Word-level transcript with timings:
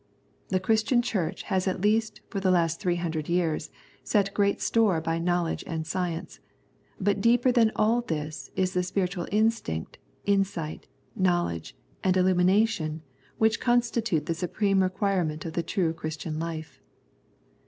The 0.47 0.59
Christian 0.59 1.03
Church 1.03 1.43
has 1.43 1.67
at 1.67 1.79
least 1.79 2.21
for 2.27 2.39
the 2.39 2.49
last 2.49 2.79
three 2.79 2.95
hundred 2.95 3.29
years 3.29 3.69
set 4.03 4.33
great 4.33 4.59
store 4.59 4.99
by 4.99 5.19
knowledge 5.19 5.63
and 5.67 5.85
science, 5.85 6.39
but 6.99 7.21
deeper 7.21 7.51
than 7.51 7.71
all 7.75 8.01
this 8.01 8.49
is 8.55 8.73
the 8.73 8.81
spiritual 8.81 9.27
instinct, 9.31 9.99
insight, 10.25 10.87
know 11.15 11.43
ledge, 11.43 11.75
and 12.03 12.17
illumination 12.17 13.03
which 13.37 13.59
constitute 13.59 14.25
the 14.25 14.33
supreme 14.33 14.81
requirement 14.81 15.45
of 15.45 15.53
the 15.53 15.61
true 15.61 15.93
Christian 15.93 16.39
life. 16.39 16.81